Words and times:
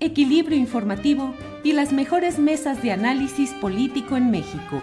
equilibrio 0.00 0.56
informativo 0.56 1.34
y 1.62 1.72
las 1.72 1.92
mejores 1.92 2.38
mesas 2.38 2.82
de 2.82 2.92
análisis 2.92 3.52
político 3.52 4.16
en 4.16 4.30
México. 4.30 4.82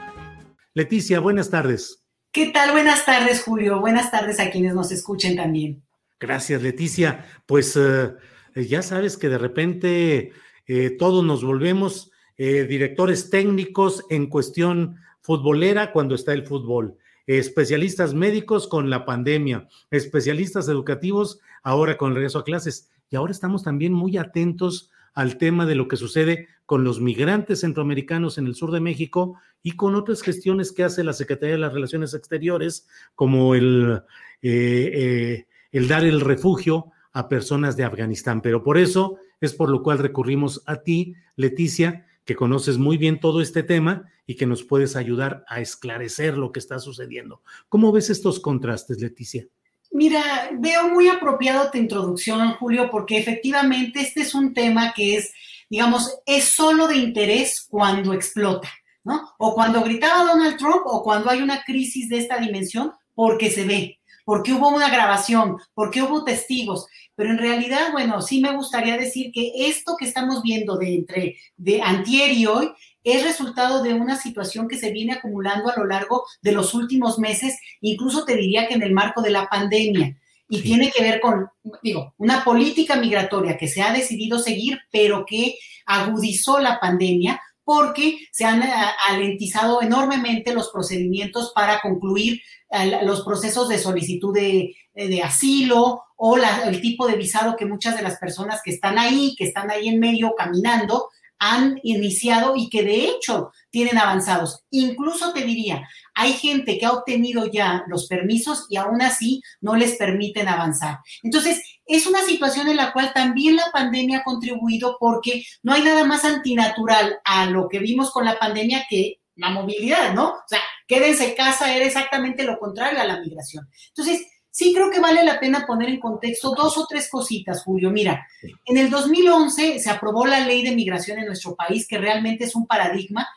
Leticia, 0.74 1.20
buenas 1.20 1.50
tardes. 1.50 2.04
¿Qué 2.32 2.52
tal? 2.52 2.72
Buenas 2.72 3.04
tardes, 3.04 3.42
Julio. 3.42 3.80
Buenas 3.80 4.12
tardes 4.12 4.40
a 4.40 4.52
quienes 4.52 4.76
nos 4.76 4.92
escuchen 4.92 5.36
también. 5.36 5.84
Gracias, 6.20 6.62
Leticia. 6.62 7.26
Pues 7.48 7.76
eh, 7.76 8.14
ya 8.56 8.84
sabes 8.84 9.18
que 9.18 9.28
de 9.28 9.40
repente 9.40 10.32
eh, 10.68 10.90
todos 10.92 11.24
nos 11.26 11.44
volvemos 11.44 12.12
eh, 12.38 12.66
directores 12.66 13.32
técnicos 13.32 14.06
en 14.12 14.28
cuestión 14.28 14.98
futbolera 15.22 15.92
cuando 15.92 16.14
está 16.14 16.34
el 16.34 16.46
fútbol, 16.46 16.98
especialistas 17.26 18.14
médicos 18.14 18.68
con 18.68 18.92
la 18.92 19.04
pandemia, 19.04 19.68
especialistas 19.90 20.70
educativos 20.70 21.40
ahora 21.64 21.98
con 21.98 22.14
regreso 22.14 22.40
a 22.40 22.44
clases. 22.44 22.92
Y 23.10 23.16
ahora 23.16 23.32
estamos 23.32 23.64
también 23.64 23.94
muy 23.94 24.18
atentos 24.18 24.92
al 25.18 25.40
tema 25.40 25.66
de 25.66 25.74
lo 25.74 25.88
que 25.88 25.98
sucede 25.98 26.48
con 26.68 26.84
los 26.84 27.02
migrantes 27.02 27.62
centroamericanos 27.62 28.38
en 28.38 28.46
el 28.46 28.54
sur 28.54 28.70
de 28.72 28.80
México 28.80 29.40
y 29.64 29.72
con 29.72 29.96
otras 29.96 30.22
gestiones 30.22 30.72
que 30.72 30.84
hace 30.84 31.04
la 31.04 31.12
Secretaría 31.12 31.56
de 31.56 31.62
las 31.62 31.74
Relaciones 31.74 32.14
Exteriores, 32.14 32.88
como 33.16 33.56
el, 33.56 34.04
eh, 34.44 34.92
eh, 34.94 35.48
el 35.72 35.88
dar 35.88 36.06
el 36.06 36.22
refugio 36.22 36.92
a 37.14 37.30
personas 37.30 37.76
de 37.76 37.84
Afganistán. 37.84 38.42
Pero 38.42 38.62
por 38.62 38.78
eso 38.78 39.18
es 39.42 39.56
por 39.56 39.70
lo 39.70 39.82
cual 39.82 39.98
recurrimos 39.98 40.62
a 40.68 40.84
ti, 40.84 41.16
Leticia, 41.36 42.06
que 42.24 42.36
conoces 42.36 42.78
muy 42.78 42.98
bien 42.98 43.20
todo 43.20 43.42
este 43.42 43.64
tema 43.64 44.12
y 44.28 44.36
que 44.36 44.46
nos 44.46 44.64
puedes 44.64 44.96
ayudar 44.96 45.46
a 45.48 45.62
esclarecer 45.62 46.38
lo 46.38 46.52
que 46.52 46.60
está 46.60 46.78
sucediendo. 46.78 47.42
¿Cómo 47.70 47.92
ves 47.92 48.12
estos 48.12 48.40
contrastes, 48.40 49.02
Leticia? 49.02 49.48
Mira, 49.92 50.50
veo 50.54 50.90
muy 50.90 51.08
apropiado 51.08 51.72
tu 51.72 51.78
introducción, 51.78 52.54
Julio, 52.56 52.90
porque 52.90 53.18
efectivamente 53.18 54.02
este 54.02 54.22
es 54.22 54.34
un 54.36 54.54
tema 54.54 54.94
que 54.94 55.16
es, 55.16 55.34
digamos, 55.70 56.20
es 56.26 56.46
solo 56.46 56.88
de 56.88 56.98
interés 56.98 57.66
cuando 57.70 58.14
explota, 58.14 58.70
¿no? 59.04 59.34
O 59.38 59.54
cuando 59.56 59.82
gritaba 59.82 60.24
Donald 60.24 60.58
Trump 60.58 60.82
o 60.86 61.04
cuando 61.04 61.30
hay 61.30 61.42
una 61.42 61.64
crisis 61.64 62.10
de 62.10 62.18
esta 62.18 62.38
dimensión, 62.38 62.94
porque 63.16 63.50
se 63.50 63.66
ve, 63.66 63.97
porque 64.28 64.52
hubo 64.52 64.68
una 64.68 64.90
grabación, 64.90 65.56
porque 65.74 66.02
hubo 66.02 66.26
testigos. 66.26 66.88
Pero 67.16 67.30
en 67.30 67.38
realidad, 67.38 67.94
bueno, 67.94 68.22
sí 68.22 68.42
me 68.42 68.54
gustaría 68.54 68.98
decir 68.98 69.32
que 69.32 69.54
esto 69.56 69.96
que 69.98 70.04
estamos 70.04 70.44
viendo 70.44 70.76
de 70.76 70.96
entre 70.96 71.38
de 71.56 71.82
antier 71.82 72.34
y 72.34 72.46
hoy 72.46 72.70
es 73.06 73.24
resultado 73.24 73.82
de 73.82 73.94
una 73.94 74.18
situación 74.18 74.68
que 74.68 74.78
se 74.78 74.92
viene 74.92 75.14
acumulando 75.14 75.70
a 75.70 75.78
lo 75.78 75.86
largo 75.86 76.26
de 76.42 76.52
los 76.52 76.74
últimos 76.74 77.20
meses, 77.20 77.58
incluso 77.80 78.26
te 78.26 78.36
diría 78.36 78.68
que 78.68 78.74
en 78.74 78.84
el 78.84 78.92
marco 78.92 79.22
de 79.22 79.30
la 79.30 79.48
pandemia. 79.48 80.18
Y 80.50 80.62
tiene 80.62 80.92
que 80.92 81.04
ver 81.04 81.22
con, 81.22 81.48
digo, 81.82 82.14
una 82.18 82.44
política 82.44 82.98
migratoria 82.98 83.58
que 83.58 83.70
se 83.70 83.82
ha 83.82 83.94
decidido 83.94 84.40
seguir, 84.40 84.78
pero 84.92 85.26
que 85.26 85.56
agudizó 85.86 86.60
la 86.60 86.82
pandemia 86.82 87.42
porque 87.68 88.18
se 88.32 88.46
han 88.46 88.64
eh, 88.64 88.72
alentizado 89.10 89.82
enormemente 89.82 90.54
los 90.54 90.70
procedimientos 90.70 91.52
para 91.54 91.82
concluir 91.82 92.40
eh, 92.72 93.00
los 93.04 93.26
procesos 93.26 93.68
de 93.68 93.78
solicitud 93.78 94.34
de, 94.34 94.74
de 94.96 95.22
asilo 95.22 96.02
o 96.16 96.38
el 96.38 96.80
tipo 96.80 97.06
de 97.08 97.18
visado 97.18 97.58
que 97.58 97.66
muchas 97.66 97.98
de 97.98 98.04
las 98.04 98.18
personas 98.20 98.62
que 98.64 98.72
están 98.72 98.98
ahí, 98.98 99.36
que 99.38 99.44
están 99.44 99.70
ahí 99.70 99.90
en 99.90 100.00
medio 100.00 100.34
caminando, 100.38 101.10
han 101.40 101.78
iniciado 101.84 102.56
y 102.56 102.70
que 102.70 102.84
de 102.84 103.10
hecho 103.10 103.52
tienen 103.78 104.00
avanzados. 104.00 104.64
Incluso 104.72 105.34
te 105.34 105.44
diría, 105.44 105.88
hay 106.16 106.34
gente 106.34 106.80
que 106.80 106.88
ha 106.88 106.94
obtenido 106.94 107.46
ya 107.46 107.84
los 107.86 108.08
permisos 108.08 108.66
y 108.72 108.78
aún 108.78 109.04
así 109.04 109.44
no 109.62 109.76
les 109.76 109.98
permiten 109.98 110.48
avanzar. 110.48 110.98
Entonces, 111.22 111.62
es 111.86 112.08
una 112.08 112.24
situación 112.24 112.70
en 112.70 112.78
la 112.78 112.92
cual 112.92 113.14
también 113.14 113.56
la 113.56 113.70
pandemia 113.72 114.18
ha 114.18 114.24
contribuido 114.24 114.98
porque 115.00 115.44
no 115.62 115.74
hay 115.74 115.84
nada 115.84 116.06
más 116.06 116.26
antinatural 116.26 117.20
a 117.24 117.46
lo 117.46 117.70
que 117.70 117.78
vimos 117.78 118.10
con 118.10 118.26
la 118.26 118.40
pandemia 118.40 118.88
que 118.90 119.20
la 119.36 119.52
movilidad, 119.52 120.12
¿no? 120.16 120.30
O 120.30 120.48
sea, 120.48 120.60
quédense 120.88 121.30
en 121.30 121.36
casa 121.36 121.72
era 121.76 121.86
exactamente 121.86 122.46
lo 122.46 122.58
contrario 122.58 123.00
a 123.00 123.06
la 123.06 123.20
migración. 123.20 123.70
Entonces, 123.90 124.26
sí 124.50 124.74
creo 124.74 124.90
que 124.90 125.00
vale 125.00 125.24
la 125.24 125.40
pena 125.40 125.68
poner 125.68 125.90
en 125.90 126.00
contexto 126.00 126.56
dos 126.58 126.80
o 126.80 126.88
tres 126.90 127.12
cositas, 127.12 127.62
Julio. 127.62 127.92
Mira, 127.92 128.26
en 128.66 128.78
el 128.78 128.90
2011 128.90 129.78
se 129.78 129.90
aprobó 129.92 130.26
la 130.26 130.40
ley 130.40 130.64
de 130.64 130.76
migración 130.76 131.20
en 131.20 131.28
nuestro 131.28 131.56
país, 131.56 131.88
que 131.88 132.00
realmente 132.00 132.46
es 132.46 132.56
un 132.56 132.66
paradigma 132.66 133.28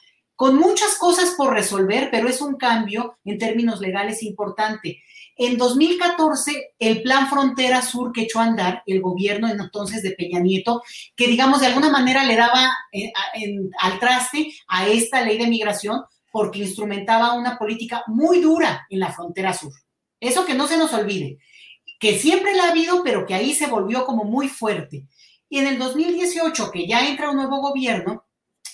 con 0.40 0.56
muchas 0.56 0.94
cosas 0.94 1.34
por 1.36 1.52
resolver, 1.52 2.08
pero 2.10 2.26
es 2.26 2.40
un 2.40 2.56
cambio 2.56 3.18
en 3.26 3.36
términos 3.36 3.82
legales 3.82 4.22
importante. 4.22 5.02
En 5.36 5.58
2014, 5.58 6.76
el 6.78 7.02
plan 7.02 7.28
Frontera 7.28 7.82
Sur 7.82 8.10
que 8.10 8.22
echó 8.22 8.40
a 8.40 8.44
andar 8.44 8.82
el 8.86 9.02
gobierno 9.02 9.48
entonces 9.48 10.02
de 10.02 10.12
Peña 10.12 10.40
Nieto, 10.40 10.80
que 11.14 11.26
digamos 11.26 11.60
de 11.60 11.66
alguna 11.66 11.90
manera 11.90 12.24
le 12.24 12.36
daba 12.36 12.70
eh, 12.90 13.12
al 13.80 13.98
traste 13.98 14.50
a 14.66 14.88
esta 14.88 15.22
ley 15.22 15.36
de 15.36 15.46
migración 15.46 16.00
porque 16.32 16.60
instrumentaba 16.60 17.34
una 17.34 17.58
política 17.58 18.02
muy 18.06 18.40
dura 18.40 18.86
en 18.88 19.00
la 19.00 19.12
frontera 19.12 19.52
sur. 19.52 19.74
Eso 20.20 20.46
que 20.46 20.54
no 20.54 20.66
se 20.66 20.78
nos 20.78 20.94
olvide, 20.94 21.36
que 21.98 22.18
siempre 22.18 22.54
la 22.54 22.64
ha 22.64 22.70
habido, 22.70 23.02
pero 23.04 23.26
que 23.26 23.34
ahí 23.34 23.52
se 23.52 23.66
volvió 23.66 24.06
como 24.06 24.24
muy 24.24 24.48
fuerte. 24.48 25.04
Y 25.50 25.58
en 25.58 25.66
el 25.66 25.78
2018, 25.78 26.70
que 26.70 26.86
ya 26.86 27.06
entra 27.06 27.28
un 27.28 27.36
nuevo 27.36 27.60
gobierno, 27.60 28.24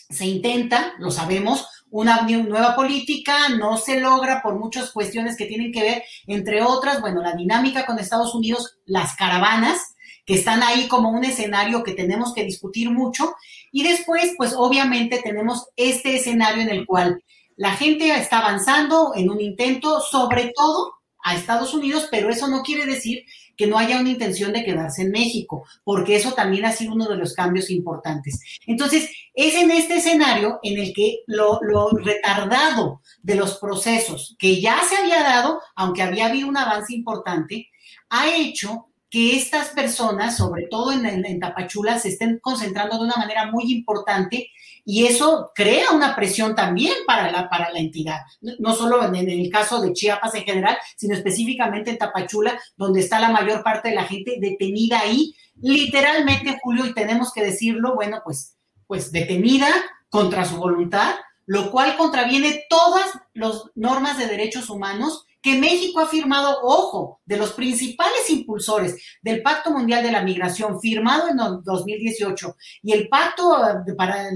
se 0.09 0.27
intenta, 0.27 0.95
lo 0.99 1.11
sabemos, 1.11 1.67
una 1.91 2.23
nueva 2.23 2.75
política, 2.75 3.49
no 3.51 3.77
se 3.77 4.01
logra 4.01 4.43
por 4.43 4.59
muchas 4.59 4.91
cuestiones 4.91 5.37
que 5.37 5.47
tienen 5.47 5.73
que 5.73 5.83
ver, 5.83 6.03
entre 6.27 6.63
otras, 6.63 7.01
bueno, 7.01 7.23
la 7.23 7.35
dinámica 7.35 7.87
con 7.87 7.99
Estados 7.99 8.35
Unidos, 8.35 8.79
las 8.85 9.15
caravanas, 9.17 9.95
que 10.27 10.35
están 10.35 10.63
ahí 10.63 10.89
como 10.89 11.11
un 11.11 11.25
escenario 11.25 11.85
que 11.85 11.93
tenemos 11.93 12.35
que 12.35 12.45
discutir 12.45 12.91
mucho. 12.91 13.35
Y 13.71 13.85
después, 13.85 14.33
pues 14.37 14.55
obviamente 14.57 15.21
tenemos 15.23 15.69
este 15.77 16.17
escenario 16.17 16.63
en 16.63 16.71
el 16.71 16.85
cual 16.85 17.23
la 17.57 17.71
gente 17.73 18.13
está 18.15 18.41
avanzando 18.41 19.13
en 19.15 19.31
un 19.31 19.41
intento, 19.41 20.01
sobre 20.01 20.53
todo 20.55 20.95
a 21.23 21.35
Estados 21.35 21.73
Unidos, 21.75 22.09
pero 22.11 22.29
eso 22.29 22.49
no 22.49 22.63
quiere 22.63 22.87
decir 22.87 23.25
que 23.57 23.67
no 23.67 23.79
haya 23.79 24.01
una 24.01 24.11
intención 24.11 24.53
de 24.53 24.65
quedarse 24.65 25.03
en 25.03 25.11
México, 25.11 25.65
porque 25.85 26.17
eso 26.17 26.33
también 26.33 26.65
ha 26.65 26.73
sido 26.73 26.93
uno 26.93 27.09
de 27.09 27.17
los 27.17 27.35
cambios 27.35 27.71
importantes. 27.71 28.41
Entonces, 28.67 29.11
es 29.35 29.55
en 29.55 29.71
este 29.71 29.97
escenario 29.97 30.59
en 30.63 30.79
el 30.79 30.93
que 30.93 31.21
lo, 31.27 31.59
retardado 31.91 33.03
de 33.23 33.35
los 33.35 33.59
procesos 33.59 34.37
que 34.39 34.61
ya 34.61 34.81
se 34.89 34.97
había 34.97 35.23
dado, 35.23 35.61
aunque 35.75 36.03
había 36.03 36.27
habido 36.27 36.49
un 36.49 36.57
avance 36.57 36.95
importante, 36.95 37.69
ha 38.11 38.35
hecho 38.35 38.89
que 39.11 39.37
estas 39.37 39.69
personas, 39.69 40.37
sobre 40.37 40.67
todo 40.67 40.93
en, 40.93 41.41
Tapachula, 41.41 41.99
se 41.99 42.09
estén 42.09 42.39
concentrando 42.41 42.99
de 42.99 43.05
una 43.05 43.17
manera 43.17 43.51
muy 43.51 43.73
importante 43.73 44.51
y 44.85 45.07
eso 45.07 45.53
crea 45.55 45.91
una 45.93 46.15
presión 46.15 46.55
también 46.55 46.93
para 47.07 47.31
la, 47.31 47.49
para 47.49 47.71
la 47.71 47.79
entidad, 47.79 48.21
no 48.41 48.75
solo 48.75 49.05
en, 49.05 49.15
en, 49.17 49.29
el 49.29 49.51
caso 49.51 49.81
de 49.81 49.93
Chiapas 49.93 50.35
en 50.35 50.45
general, 50.45 50.77
sino 50.97 51.15
específicamente 51.15 51.91
en 51.91 51.99
Tapachula, 51.99 52.59
donde 52.77 53.01
está 53.01 53.21
la 53.21 53.31
mayor 53.31 53.63
parte 53.63 53.89
de 53.89 53.95
la 53.95 54.05
gente 54.05 54.37
detenida 54.41 55.01
ahí, 55.01 55.35
literalmente, 55.61 56.59
Julio, 56.63 56.87
y 56.87 56.95
tenemos 56.95 57.33
que 57.33 57.45
decirlo, 57.45 57.95
bueno, 57.95 58.21
pues, 58.25 58.57
pues 58.87 59.11
detenida 59.13 59.69
contra 60.09 60.45
su 60.45 60.57
voluntad, 60.57 61.15
lo 61.47 61.71
cual 61.71 61.97
contraviene 61.97 62.65
todas 62.69 63.07
las 63.35 63.63
normas 63.75 64.19
de 64.19 64.27
derechos 64.27 64.69
humanos 64.69 65.26
que 65.47 65.57
México 65.57 66.01
ha 66.01 66.09
firmado, 66.09 66.59
ojo, 66.65 67.21
de 67.25 67.37
los 67.37 67.53
principales 67.53 68.29
impulsores 68.31 68.97
del 69.23 69.43
Pacto 69.43 69.71
Mundial 69.71 70.03
de 70.03 70.11
la 70.11 70.23
Migración 70.23 70.81
firmado 70.81 71.29
en 71.29 71.37
2018 71.63 72.57
y 72.83 72.93
el 72.93 73.09
Pacto 73.09 73.57
eh, 73.65 73.95
para, 73.97 74.33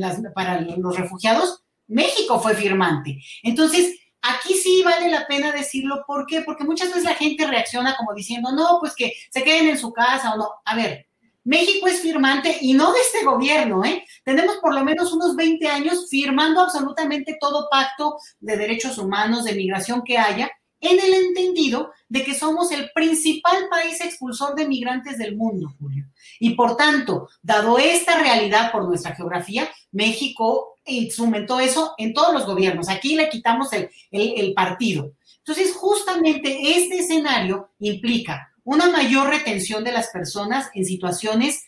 los 0.77 0.97
Refugiados, 0.97 1.65
México 1.89 2.39
fue 2.39 2.55
firmante. 2.55 3.19
Entonces, 3.43 3.99
aquí 4.23 4.55
sí 4.55 4.85
vale 4.85 5.11
la 5.11 5.27
pena 5.27 5.51
decirlo. 5.51 6.05
¿Por 6.07 6.27
qué? 6.27 6.43
Porque 6.43 6.63
muchas 6.63 6.91
veces 6.91 7.03
la 7.03 7.17
gente 7.17 7.45
reacciona 7.45 7.97
como 7.97 8.15
diciendo, 8.15 8.53
no, 8.53 8.77
pues 8.79 8.95
que 8.95 9.13
se 9.33 9.43
queden 9.43 9.67
en 9.67 9.79
su 9.79 9.93
casa 9.93 10.35
o 10.35 10.37
no. 10.37 10.49
A 10.65 10.77
ver, 10.77 11.09
México 11.43 11.89
es 11.89 12.03
firmante 12.03 12.57
y 12.61 12.75
no 12.75 12.93
de 12.93 13.01
este 13.01 13.25
gobierno, 13.25 13.85
¿eh? 13.85 14.05
Tenemos 14.23 14.59
por 14.59 14.73
lo 14.73 14.85
menos 14.85 15.13
unos 15.13 15.35
20 15.35 15.67
años 15.67 16.07
firmando 16.09 16.61
absolutamente 16.61 17.37
todo 17.41 17.67
pacto 17.69 18.17
de 18.39 18.57
derechos 18.57 18.97
humanos, 18.97 19.43
de 19.43 19.55
migración 19.55 20.03
que 20.05 20.17
haya, 20.17 20.49
en 20.81 20.99
el 20.99 21.15
entendido 21.15 21.93
de 22.09 22.25
que 22.25 22.35
somos 22.35 22.73
el 22.73 22.91
principal 22.93 23.69
país 23.69 24.01
expulsor 24.01 24.55
de 24.55 24.67
migrantes 24.67 25.19
del 25.19 25.37
mundo, 25.37 25.75
Julio. 25.79 26.07
Y 26.39 26.51
por 26.55 26.77
tanto, 26.77 27.29
dado 27.43 27.79
esta 27.79 28.19
realidad 28.19 28.73
por 28.73 28.85
nuestra 28.85 29.15
geografía, 29.15 29.69
México 29.93 30.77
instrumentó 30.87 31.61
eso 31.61 31.95
en 31.99 32.15
todos 32.15 32.33
los 32.33 32.47
gobiernos. 32.47 32.89
Aquí 32.89 33.15
le 33.15 33.29
quitamos 33.29 33.69
el, 33.73 34.55
partido. 34.55 35.13
Entonces, 35.39 35.75
justamente 35.75 36.77
este 36.77 36.99
escenario 36.99 37.71
implica 37.79 38.53
una 38.65 38.89
mayor 38.91 39.29
retención 39.29 39.85
de 39.85 39.93
las 39.93 40.09
personas 40.09 40.71
en 40.75 40.85
situaciones 40.85 41.65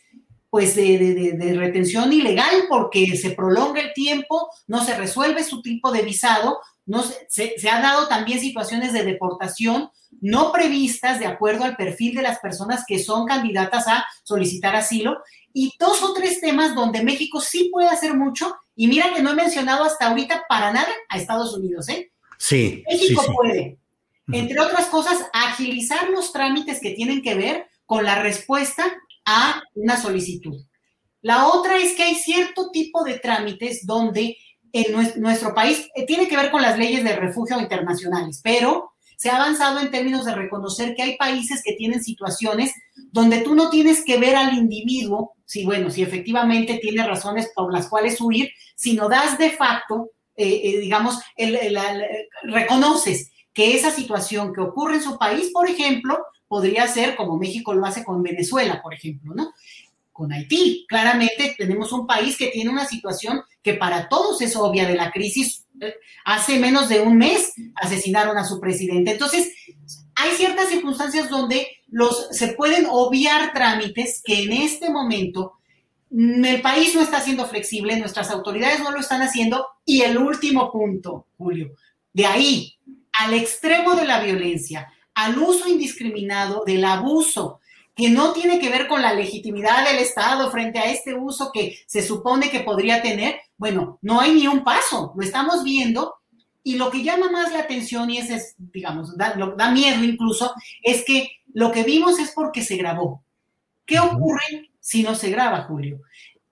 pues 0.53 0.75
de, 0.75 1.55
retención 1.57 2.13
ilegal 2.13 2.65
porque 2.69 3.17
se 3.17 3.31
prolonga 3.31 3.81
el 3.81 3.91
tiempo, 3.91 4.51
no 4.67 4.85
se 4.85 4.95
resuelve 4.95 5.43
su 5.43 5.63
tipo 5.63 5.91
de 5.91 6.03
visado, 6.03 6.59
no 6.85 7.01
se, 7.01 7.55
se, 7.57 7.69
ha 7.71 7.81
dado 7.81 8.07
también 8.07 8.39
situaciones 8.39 8.93
de 8.93 9.03
deportación 9.03 9.89
no 10.21 10.51
previstas 10.51 11.19
de 11.19 11.25
acuerdo 11.25 11.63
al 11.63 11.75
perfil 11.75 12.13
de 12.13 12.21
las 12.21 12.37
personas 12.37 12.83
que 12.87 12.99
son 12.99 13.25
candidatas 13.25 13.87
a 13.87 14.05
solicitar 14.21 14.75
asilo 14.75 15.17
y 15.53 15.73
dos 15.79 16.03
o 16.03 16.13
tres 16.13 16.39
temas 16.39 16.75
donde 16.75 17.01
México 17.01 17.41
sí 17.41 17.71
puede 17.73 17.87
hacer 17.87 18.13
mucho 18.13 18.55
y 18.75 18.85
mira 18.85 19.11
que 19.11 19.23
no 19.23 19.31
he 19.31 19.35
mencionado 19.35 19.83
hasta 19.83 20.09
ahorita 20.09 20.43
para 20.47 20.71
nada 20.71 20.93
a 21.09 21.17
Estados 21.17 21.57
Unidos, 21.57 21.89
¿eh? 21.89 22.11
Sí. 22.37 22.83
México 22.87 23.23
puede, 23.35 23.79
entre 24.31 24.59
otras 24.59 24.85
cosas, 24.85 25.17
agilizar 25.33 26.11
los 26.11 26.31
trámites 26.31 26.79
que 26.79 26.91
tienen 26.91 27.23
que 27.23 27.33
ver 27.33 27.65
con 27.87 28.03
la 28.03 28.21
respuesta 28.21 28.85
a 29.25 29.61
una 29.75 30.01
solicitud. 30.01 30.65
La 31.21 31.47
otra 31.47 31.77
es 31.77 31.93
que 31.95 32.03
hay 32.03 32.15
cierto 32.15 32.69
tipo 32.71 33.03
de 33.03 33.19
trámites 33.19 33.85
donde 33.85 34.37
en 34.73 35.21
nuestro 35.21 35.53
país 35.53 35.87
eh, 35.95 36.05
tiene 36.05 36.27
que 36.27 36.35
ver 36.35 36.51
con 36.51 36.61
las 36.61 36.77
leyes 36.77 37.03
de 37.03 37.15
refugio 37.15 37.59
internacionales, 37.59 38.41
pero 38.43 38.91
se 39.17 39.29
ha 39.29 39.37
avanzado 39.37 39.79
en 39.79 39.91
términos 39.91 40.25
de 40.25 40.35
reconocer 40.35 40.95
que 40.95 41.03
hay 41.03 41.15
países 41.15 41.61
que 41.63 41.75
tienen 41.75 42.03
situaciones 42.03 42.73
donde 43.11 43.41
tú 43.41 43.55
no 43.55 43.69
tienes 43.69 44.03
que 44.03 44.17
ver 44.17 44.35
al 44.35 44.53
individuo, 44.53 45.33
si 45.45 45.63
bueno, 45.63 45.89
si 45.91 46.01
efectivamente 46.01 46.79
tiene 46.81 47.07
razones 47.07 47.49
por 47.55 47.71
las 47.71 47.87
cuales 47.87 48.19
huir, 48.19 48.49
sino 48.75 49.07
das 49.07 49.37
de 49.37 49.51
facto, 49.51 50.09
eh, 50.35 50.61
eh, 50.63 50.79
digamos, 50.79 51.19
reconoces 52.43 53.31
que 53.53 53.75
esa 53.75 53.91
situación 53.91 54.53
que 54.53 54.61
ocurre 54.61 54.95
en 54.95 55.03
su 55.03 55.17
país, 55.17 55.51
por 55.53 55.69
ejemplo, 55.69 56.19
podría 56.47 56.87
ser 56.87 57.15
como 57.15 57.37
México 57.37 57.73
lo 57.73 57.85
hace 57.85 58.03
con 58.03 58.21
Venezuela, 58.21 58.81
por 58.81 58.93
ejemplo, 58.93 59.33
¿no? 59.35 59.53
Con 60.11 60.31
Haití. 60.31 60.85
Claramente 60.87 61.55
tenemos 61.57 61.91
un 61.91 62.05
país 62.05 62.37
que 62.37 62.47
tiene 62.47 62.69
una 62.69 62.85
situación 62.85 63.41
que 63.61 63.75
para 63.75 64.09
todos 64.09 64.41
es 64.41 64.55
obvia 64.55 64.87
de 64.87 64.95
la 64.95 65.11
crisis. 65.11 65.65
Hace 66.25 66.59
menos 66.59 66.89
de 66.89 67.01
un 67.01 67.17
mes 67.17 67.53
asesinaron 67.75 68.37
a 68.37 68.45
su 68.45 68.59
presidente. 68.59 69.11
Entonces, 69.11 69.51
hay 70.15 70.31
ciertas 70.31 70.69
circunstancias 70.69 71.29
donde 71.29 71.67
los, 71.87 72.27
se 72.31 72.49
pueden 72.49 72.85
obviar 72.89 73.53
trámites 73.53 74.21
que 74.23 74.43
en 74.43 74.51
este 74.51 74.89
momento 74.89 75.53
mm, 76.11 76.45
el 76.45 76.61
país 76.61 76.93
no 76.95 77.01
está 77.01 77.21
siendo 77.21 77.47
flexible, 77.47 77.97
nuestras 77.97 78.29
autoridades 78.29 78.79
no 78.79 78.91
lo 78.91 78.99
están 78.99 79.21
haciendo. 79.21 79.65
Y 79.85 80.01
el 80.01 80.17
último 80.17 80.71
punto, 80.71 81.27
Julio, 81.37 81.75
de 82.13 82.25
ahí 82.25 82.77
al 83.19 83.33
extremo 83.33 83.95
de 83.95 84.05
la 84.05 84.19
violencia, 84.21 84.91
al 85.13 85.37
uso 85.37 85.67
indiscriminado 85.67 86.63
del 86.65 86.83
abuso, 86.85 87.59
que 87.95 88.09
no 88.09 88.33
tiene 88.33 88.59
que 88.59 88.69
ver 88.69 88.87
con 88.87 89.01
la 89.01 89.13
legitimidad 89.13 89.87
del 89.87 89.99
Estado 89.99 90.49
frente 90.49 90.79
a 90.79 90.91
este 90.91 91.13
uso 91.13 91.51
que 91.53 91.77
se 91.85 92.01
supone 92.01 92.49
que 92.49 92.61
podría 92.61 93.01
tener, 93.01 93.39
bueno, 93.57 93.99
no 94.01 94.19
hay 94.19 94.33
ni 94.33 94.47
un 94.47 94.63
paso, 94.63 95.13
lo 95.15 95.23
estamos 95.23 95.63
viendo. 95.63 96.15
Y 96.65 96.77
lo 96.77 96.89
que 96.89 97.03
llama 97.03 97.29
más 97.29 97.51
la 97.51 97.59
atención, 97.59 98.09
y 98.09 98.19
ese 98.19 98.35
es, 98.35 98.55
digamos, 98.57 99.17
da, 99.17 99.35
da 99.57 99.71
miedo 99.71 100.01
incluso, 100.03 100.53
es 100.81 101.03
que 101.03 101.29
lo 101.53 101.71
que 101.71 101.83
vimos 101.83 102.19
es 102.19 102.31
porque 102.31 102.63
se 102.63 102.77
grabó. 102.77 103.23
¿Qué 103.85 103.99
ocurre 103.99 104.71
si 104.79 105.03
no 105.03 105.13
se 105.13 105.29
graba, 105.29 105.63
Julio? 105.63 105.99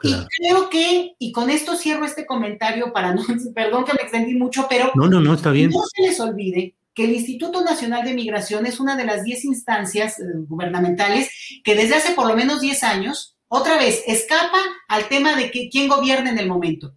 Y 0.04 0.16
creo 0.38 0.70
que, 0.70 1.16
y 1.20 1.32
con 1.32 1.50
esto 1.50 1.76
cierro 1.76 2.06
este 2.06 2.26
comentario 2.26 2.92
para 2.92 3.14
no, 3.14 3.24
perdón 3.56 3.86
que 3.86 3.94
me 3.94 4.02
extendí 4.02 4.34
mucho, 4.34 4.68
pero 4.70 4.92
no, 4.96 5.08
no, 5.08 5.20
no, 5.22 5.34
está 5.34 5.52
bien. 5.52 5.70
No 5.70 5.82
se 5.96 6.02
les 6.02 6.20
olvide 6.20 6.76
que 6.94 7.06
el 7.06 7.14
Instituto 7.14 7.64
Nacional 7.64 8.04
de 8.04 8.14
Migración 8.14 8.66
es 8.66 8.80
una 8.80 8.96
de 8.96 9.06
las 9.06 9.24
10 9.24 9.46
instancias 9.46 10.20
eh, 10.20 10.24
gubernamentales 10.48 11.30
que 11.64 11.76
desde 11.76 11.96
hace 11.96 12.14
por 12.14 12.28
lo 12.28 12.36
menos 12.36 12.62
10 12.62 12.84
años, 12.84 13.38
otra 13.48 13.78
vez, 13.78 14.04
escapa 14.08 14.60
al 14.88 15.08
tema 15.08 15.36
de 15.36 15.52
que, 15.52 15.70
quién 15.70 15.88
gobierna 15.88 16.32
en 16.32 16.40
el 16.40 16.48
momento. 16.48 16.94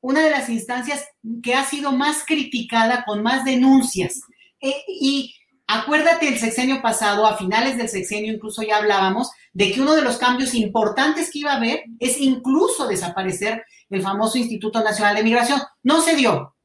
Una 0.00 0.22
de 0.22 0.30
las 0.30 0.48
instancias 0.48 1.06
que 1.42 1.54
ha 1.54 1.64
sido 1.64 1.92
más 1.92 2.24
criticada 2.26 3.04
con 3.04 3.22
más 3.22 3.44
denuncias. 3.44 4.20
Eh, 4.60 4.74
y 4.88 5.34
acuérdate 5.68 6.26
el 6.26 6.38
sexenio 6.38 6.82
pasado, 6.82 7.26
a 7.26 7.36
finales 7.36 7.76
del 7.76 7.88
sexenio 7.88 8.32
incluso 8.32 8.62
ya 8.62 8.78
hablábamos 8.78 9.30
de 9.52 9.70
que 9.70 9.80
uno 9.80 9.94
de 9.94 10.02
los 10.02 10.16
cambios 10.16 10.54
importantes 10.54 11.30
que 11.30 11.40
iba 11.40 11.52
a 11.52 11.56
haber 11.56 11.84
es 12.00 12.18
incluso 12.20 12.88
desaparecer 12.88 13.64
el 13.90 14.02
famoso 14.02 14.38
Instituto 14.38 14.82
Nacional 14.82 15.14
de 15.14 15.22
Migración. 15.22 15.60
No 15.82 16.00
se 16.00 16.16
dio, 16.16 16.56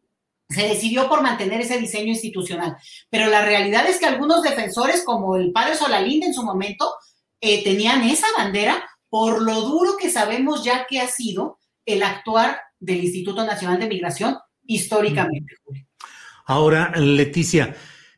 se 0.50 0.68
decidió 0.68 1.10
por 1.10 1.22
mantener 1.22 1.62
ese 1.62 1.78
diseño 1.78 2.08
institucional. 2.08 2.78
Pero 3.10 3.30
la 3.30 3.44
realidad 3.44 3.88
es 3.88 4.00
que 4.00 4.06
algunos 4.06 4.42
defensores, 4.42 5.04
como 5.04 5.36
el 5.36 5.52
padre 5.52 5.76
Solalinde 5.76 6.28
en 6.28 6.34
su 6.34 6.44
momento, 6.44 6.94
eh, 7.42 7.64
tenían 7.64 8.04
esa 8.04 8.28
bandera 8.38 8.84
por 9.10 9.42
lo 9.42 9.62
duro 9.62 9.98
que 10.00 10.10
sabemos 10.10 10.64
ya 10.64 10.88
que 10.88 11.00
ha 11.00 11.08
sido 11.08 11.60
el 11.86 12.04
actuar 12.04 12.60
del 12.80 13.04
Instituto 13.04 13.46
Nacional 13.46 13.80
de 13.80 13.88
Migración 13.88 14.38
históricamente. 14.66 15.56
Ahora, 16.46 16.92
Leticia, 16.96 17.76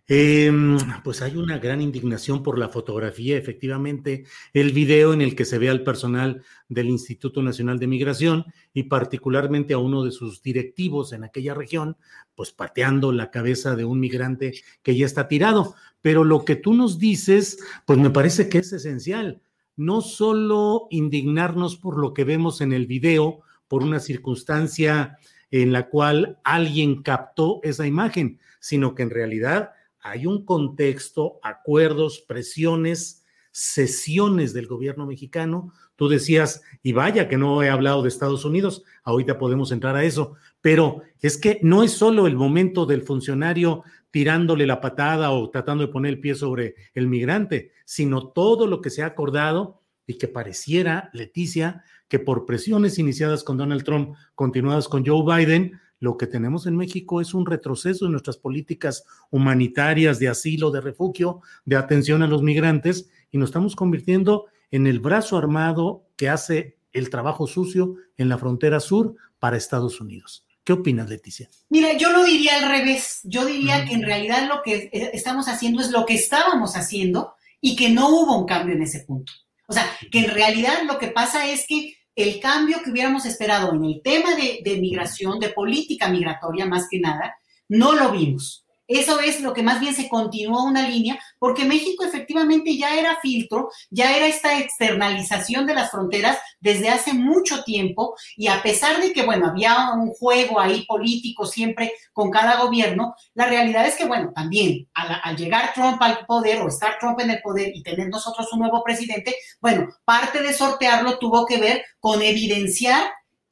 Em, 0.08 0.78
pues 1.04 1.24
hay 1.24 1.36
una 1.36 1.58
gran 1.58 1.82
indignación 1.82 2.44
por 2.44 2.60
la 2.60 2.70
fotografía, 2.70 3.38
efectivamente, 3.38 4.26
el 4.54 4.72
video 4.72 5.14
en 5.14 5.22
el 5.22 5.36
que 5.36 5.46
se 5.46 5.58
ve 5.58 5.68
al 5.68 5.82
personal 5.84 6.44
del 6.70 6.90
Instituto 6.90 7.42
Nacional 7.42 7.80
de 7.80 7.88
Migración 7.88 8.46
y 8.72 8.84
particularmente 8.84 9.74
a 9.74 9.80
uno 9.80 10.04
de 10.04 10.12
sus 10.12 10.44
directivos 10.44 11.12
en 11.12 11.24
aquella 11.24 11.56
región, 11.56 11.98
pues 12.36 12.52
pateando 12.52 13.12
la 13.12 13.32
cabeza 13.32 13.76
de 13.76 13.86
un 13.86 14.00
migrante 14.00 14.54
que 14.84 14.96
ya 14.96 15.08
está 15.08 15.28
tirado. 15.28 15.74
Pero 16.02 16.24
lo 16.24 16.46
que 16.46 16.56
tú 16.56 16.76
nos 16.76 17.00
dices, 17.00 17.58
pues 17.88 17.98
me 17.98 18.12
parece 18.12 18.48
que 18.48 18.60
es 18.60 18.72
esencial. 18.74 19.42
No 19.76 20.02
solo 20.02 20.86
indignarnos 20.92 21.78
por 21.78 21.98
lo 21.98 22.14
que 22.14 22.26
vemos 22.26 22.62
en 22.62 22.74
el 22.74 22.86
video, 22.86 23.42
por 23.68 23.82
una 23.82 24.00
circunstancia 24.00 25.18
en 25.50 25.72
la 25.72 25.90
cual 25.90 26.38
alguien 26.44 27.02
captó 27.02 27.60
esa 27.64 27.88
imagen, 27.88 28.40
sino 28.60 28.94
que 28.94 29.02
en 29.02 29.10
realidad 29.10 29.72
hay 30.06 30.28
un 30.28 30.46
contexto, 30.46 31.40
acuerdos, 31.42 32.24
presiones, 32.28 33.26
sesiones 33.50 34.54
del 34.54 34.68
gobierno 34.68 35.08
mexicano. 35.08 35.74
Tú 35.96 36.08
decías, 36.08 36.62
y 36.84 36.94
vaya 36.94 37.28
que 37.28 37.38
no 37.38 37.64
he 37.64 37.70
hablado 37.70 38.04
de 38.04 38.10
Estados 38.10 38.46
Unidos, 38.46 38.84
ahorita 39.04 39.40
podemos 39.40 39.72
entrar 39.72 39.96
a 39.96 40.04
eso, 40.04 40.36
pero 40.62 41.02
es 41.22 41.40
que 41.40 41.60
no 41.64 41.82
es 41.82 41.94
solo 41.94 42.28
el 42.28 42.36
momento 42.36 42.86
del 42.86 43.02
funcionario 43.02 43.84
tirándole 44.12 44.68
la 44.68 44.80
patada 44.80 45.32
o 45.32 45.50
tratando 45.50 45.88
de 45.88 45.92
poner 45.92 46.14
el 46.14 46.20
pie 46.20 46.36
sobre 46.36 46.76
el 46.94 47.08
migrante, 47.08 47.72
sino 47.84 48.28
todo 48.28 48.68
lo 48.68 48.82
que 48.82 48.92
se 48.92 49.02
ha 49.02 49.08
acordado 49.08 49.82
y 50.06 50.20
que 50.20 50.28
pareciera, 50.28 51.10
Leticia, 51.14 51.84
que 52.08 52.20
por 52.20 52.46
presiones 52.46 53.00
iniciadas 53.00 53.44
con 53.44 53.58
Donald 53.58 53.84
Trump, 53.84 54.16
continuadas 54.36 54.88
con 54.88 55.04
Joe 55.04 55.24
Biden, 55.26 55.80
lo 56.00 56.18
que 56.18 56.28
tenemos 56.28 56.68
en 56.68 56.76
México 56.76 57.22
es 57.22 57.34
un 57.34 57.46
retroceso 57.46 58.06
en 58.06 58.12
nuestras 58.12 58.38
políticas 58.38 59.06
humanitarias 59.32 60.20
de 60.20 60.28
asilo, 60.28 60.72
de 60.72 60.82
refugio, 60.82 61.42
de 61.66 61.78
atención 61.78 62.22
a 62.24 62.28
los 62.28 62.42
migrantes 62.42 63.10
y 63.32 63.38
nos 63.38 63.50
estamos 63.50 63.76
convirtiendo 63.76 64.46
en 64.72 64.88
el 64.88 65.00
brazo 65.00 65.38
armado 65.38 66.08
que 66.18 66.30
hace 66.30 66.78
el 66.92 67.10
trabajo 67.10 67.48
sucio 67.48 67.96
en 68.18 68.30
la 68.30 68.38
frontera 68.38 68.80
sur 68.80 69.16
para 69.40 69.58
Estados 69.58 70.00
Unidos. 70.02 70.46
¿Qué 70.64 70.74
opinas, 70.74 71.10
Leticia? 71.10 71.48
Mira, 71.70 71.94
yo 71.96 72.12
lo 72.12 72.24
diría 72.24 72.58
al 72.58 72.70
revés. 72.70 73.20
Yo 73.24 73.46
diría 73.46 73.86
que 73.86 73.94
en 73.94 74.02
realidad 74.02 74.48
lo 74.48 74.64
que 74.64 74.90
eh, 74.92 75.12
estamos 75.14 75.48
haciendo 75.48 75.82
es 75.82 75.92
lo 75.92 76.06
que 76.06 76.16
estábamos 76.16 76.76
haciendo 76.76 77.36
y 77.62 77.76
que 77.76 77.90
no 77.90 78.10
hubo 78.10 78.38
un 78.38 78.46
cambio 78.46 78.74
en 78.74 78.82
ese 78.82 79.02
punto. 79.02 79.32
O 79.68 79.74
sea, 79.74 79.86
que 80.12 80.20
en 80.20 80.32
realidad 80.32 80.84
lo 80.88 80.98
que 80.98 81.08
pasa 81.08 81.48
es 81.48 81.66
que 81.68 81.96
el 82.16 82.40
cambio 82.40 82.82
que 82.84 82.92
hubiéramos 82.92 83.26
esperado 83.26 83.74
en 83.74 83.84
el 83.84 84.02
tema 84.02 84.30
de, 84.36 84.78
migración, 84.80 85.40
de 85.40 85.50
política 85.50 86.08
migratoria 86.08 86.66
más 86.66 86.88
que 86.90 87.00
nada, 87.00 87.36
no 87.68 87.94
lo 87.94 88.12
vimos. 88.12 88.65
Eso 88.88 89.20
es 89.20 89.42
lo 89.42 89.54
que 89.54 89.64
más 89.64 89.80
bien 89.80 89.96
se 89.96 90.08
continuó 90.08 90.64
una 90.64 90.88
línea, 90.88 91.20
porque 91.40 91.66
México 91.66 92.04
efectivamente 92.04 92.78
ya 92.78 92.96
era 92.96 93.20
filtro, 93.20 93.70
ya 93.90 94.16
era 94.16 94.28
esta 94.28 94.60
externalización 94.60 95.66
de 95.66 95.74
las 95.74 95.92
fronteras 95.92 96.38
desde 96.60 96.90
hace 96.90 97.14
mucho 97.14 97.64
tiempo, 97.64 98.16
y 98.36 98.48
a 98.48 98.62
pesar 98.62 99.02
de 99.02 99.14
que, 99.14 99.24
bueno, 99.24 99.48
había 99.48 99.92
un 99.94 100.12
juego 100.12 100.60
ahí 100.60 100.86
político 100.86 101.46
siempre 101.46 101.94
con 102.14 102.30
cada 102.30 102.62
gobierno, 102.62 103.16
la 103.34 103.48
realidad 103.48 103.86
es 103.86 103.96
que, 103.96 104.06
bueno, 104.06 104.32
también 104.36 104.88
al, 104.94 105.36
llegar 105.36 105.74
Trump 105.74 106.02
al 106.02 106.26
poder 106.26 106.62
o 106.62 106.68
estar 106.68 106.98
Trump 107.00 107.20
en 107.20 107.32
el 107.32 107.42
poder 107.42 107.72
y 107.74 107.84
tener 107.84 108.10
nosotros 108.10 108.52
un 108.54 108.60
nuevo 108.60 108.84
presidente, 108.84 109.36
bueno, 109.60 109.90
parte 110.06 110.42
de 110.42 110.54
sortearlo 110.54 111.18
tuvo 111.18 111.46
que 111.46 111.58
ver 111.58 111.84
con 112.00 112.22
evidenciar 112.22 113.04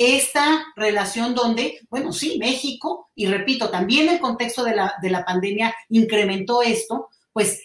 esta 0.03 0.65
relación 0.75 1.35
donde, 1.35 1.79
bueno, 1.89 2.11
sí, 2.13 2.37
México, 2.39 3.09
y 3.15 3.27
repito, 3.27 3.69
también 3.69 4.09
el 4.09 4.19
contexto 4.19 4.63
de 4.63 4.75
la, 4.75 4.95
de 5.01 5.09
la 5.09 5.25
pandemia 5.25 5.73
incrementó 5.89 6.61
esto, 6.61 7.09
pues 7.31 7.61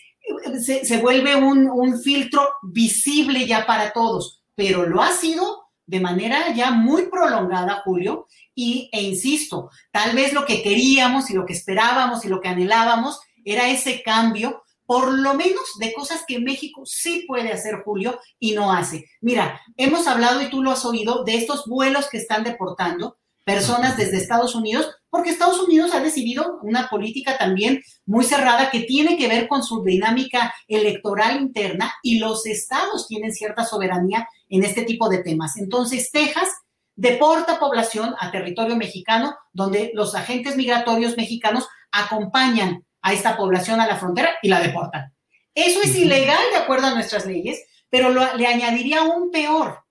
se, 0.63 0.85
se 0.85 0.99
vuelve 0.99 1.37
un, 1.37 1.69
un, 1.69 2.01
filtro 2.01 2.47
visible 2.63 3.47
ya 3.47 3.67
para 3.67 3.93
todos, 3.93 4.43
pero 4.55 4.87
lo 4.87 5.03
ha 5.03 5.13
sido 5.13 5.69
de 5.87 6.01
manera 6.01 6.53
ya 6.53 6.71
muy 6.71 7.07
prolongada, 7.07 7.83
Julio, 7.85 8.27
y, 8.55 8.91
e 8.93 9.03
insisto, 9.03 9.71
tal 9.91 10.15
vez 10.15 10.33
lo 10.33 10.45
que 10.45 10.63
queríamos 10.63 11.31
y 11.31 11.35
lo 11.35 11.47
que 11.47 11.55
esperábamos 11.55 12.25
y 12.25 12.29
lo 12.29 12.41
que 12.41 12.49
anhelábamos 12.49 13.21
era 13.45 13.71
ese 13.71 14.03
cambio 14.03 14.63
por 14.89 15.13
lo 15.13 15.35
menos 15.35 15.77
de 15.79 15.93
cosas 15.93 16.25
que 16.27 16.41
México 16.41 16.81
sí 16.87 17.27
puede 17.29 17.53
hacer, 17.53 17.83
Julio, 17.85 18.19
y 18.39 18.53
no 18.53 18.73
hace. 18.73 19.05
Mira, 19.21 19.61
hemos 19.77 20.07
hablado 20.07 20.41
y 20.41 20.49
tú 20.49 20.63
lo 20.63 20.71
has 20.71 20.83
oído 20.87 21.25
de 21.25 21.37
estos 21.37 21.67
vuelos 21.67 22.09
que 22.09 22.17
están 22.17 22.43
deportando 22.43 23.19
personas 23.45 23.99
desde 23.99 24.17
Estados 24.17 24.55
Unidos, 24.55 24.89
porque 25.11 25.29
Estados 25.29 25.61
Unidos 25.61 25.93
ha 25.93 26.01
decidido 26.01 26.59
una 26.63 26.89
política 26.89 27.37
también 27.37 27.83
muy 28.07 28.25
cerrada 28.25 28.71
que 28.71 28.81
tiene 28.81 29.19
que 29.19 29.29
ver 29.29 29.47
con 29.47 29.63
su 29.63 29.85
dinámica 29.85 30.55
electoral 30.69 31.39
interna 31.39 31.93
y 32.03 32.19
los 32.19 32.47
estados 32.47 33.09
tienen 33.09 33.35
cierta 33.35 33.67
soberanía 33.67 34.27
en 34.49 34.65
este 34.65 34.85
tipo 34.85 35.11
de 35.11 35.19
temas. 35.19 35.59
Entonces, 35.59 36.11
Texas 36.11 36.49
deporta 36.97 37.61
población 37.61 38.15
a 38.19 38.31
territorio 38.31 38.75
mexicano, 38.75 39.37
donde 39.53 39.91
los 39.93 40.15
agentes 40.15 40.57
migratorios 40.57 41.19
mexicanos 41.19 41.69
acompañan 41.93 42.87
a 43.03 43.13
esta 43.13 43.37
población 43.37 43.81
a 43.81 43.87
la 43.87 43.97
frontera 43.97 44.37
y 44.43 44.49
la 44.49 44.61
deportan. 44.61 45.15
Eso 45.55 45.83
es 45.83 45.95
ilegal 45.97 46.43
de 46.53 46.59
acuerdo 46.59 46.87
a 46.87 46.95
nuestras 46.95 47.27
leyes, 47.27 47.65
pero 47.91 48.11
lo, 48.11 48.35
le 48.37 48.47
añadiría 48.47 49.03
un 49.03 49.31
peor. 49.31 49.85